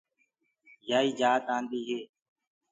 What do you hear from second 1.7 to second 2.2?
هي۔